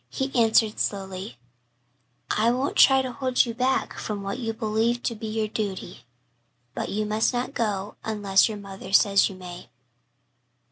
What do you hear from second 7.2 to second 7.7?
not